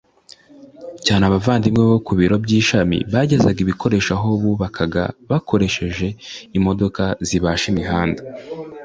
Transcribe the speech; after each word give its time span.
Cyane 1.05 1.23
abavandimwe 1.29 1.81
bo 1.89 1.97
ku 2.05 2.11
biro 2.19 2.35
by 2.43 2.51
ishami 2.59 2.97
bagezaga 3.13 3.59
ibikoresho 3.65 4.11
aho 4.17 4.29
bubakaga 4.41 5.03
bakoresheje 5.29 6.07
imodoka 6.57 7.03
zibasha 7.27 7.65
imihanda 7.73 8.21